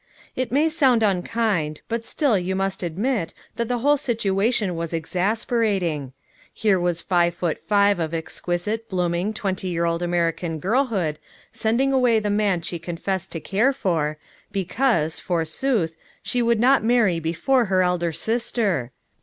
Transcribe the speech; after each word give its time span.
It 0.35 0.51
may 0.51 0.67
sound 0.67 1.03
unkind, 1.03 1.81
but 1.87 2.07
still 2.07 2.35
you 2.35 2.55
must 2.55 2.81
admit 2.81 3.35
that 3.57 3.67
the 3.67 3.77
whole 3.85 3.97
situation 3.97 4.75
was 4.75 4.93
exasperating. 4.93 6.13
Here 6.51 6.79
was 6.79 7.03
five 7.03 7.35
foot 7.35 7.59
five 7.59 7.99
of 7.99 8.11
exquisite, 8.11 8.89
blooming, 8.89 9.31
twenty 9.31 9.67
year 9.67 9.85
old 9.85 10.01
American 10.01 10.57
girlhood 10.57 11.19
sending 11.53 11.93
away 11.93 12.17
the 12.17 12.31
man 12.31 12.61
she 12.61 12.79
confessed 12.79 13.31
to 13.33 13.39
care 13.39 13.73
for, 13.73 14.17
because, 14.51 15.19
forsooth, 15.19 15.95
she 16.23 16.41
would 16.41 16.59
not 16.59 16.83
marry 16.83 17.19
before 17.19 17.65
her 17.65 17.83
elder 17.83 18.11
sister! 18.11 18.89